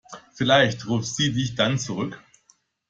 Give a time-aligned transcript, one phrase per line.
[0.33, 2.19] Vielleicht ruft sie dich dann zurück.